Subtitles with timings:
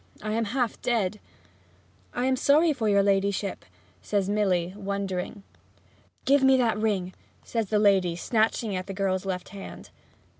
[0.23, 1.19] I am half dead!'
[2.15, 3.65] 'I am sorry for your ladyship,'
[4.01, 5.43] says Milly, wondering.
[6.25, 9.91] 'Give me that ring!' says the lady, snatching at the girl's left hand.